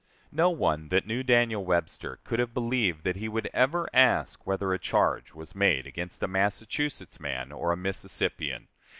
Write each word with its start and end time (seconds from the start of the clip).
No 0.31 0.49
one 0.49 0.89
that 0.89 1.05
knew 1.05 1.21
Daniel 1.21 1.63
Webster 1.63 2.17
could 2.23 2.39
have 2.39 2.55
believed 2.55 3.03
that 3.03 3.17
he 3.17 3.29
would 3.29 3.51
ever 3.53 3.87
ask 3.93 4.47
whether 4.47 4.73
a 4.73 4.79
charge 4.79 5.35
was 5.35 5.53
made 5.53 5.85
against 5.85 6.23
a 6.23 6.27
Massachusetts 6.27 7.19
man 7.19 7.51
or 7.51 7.71
a 7.71 7.77
Mississippian. 7.77 8.67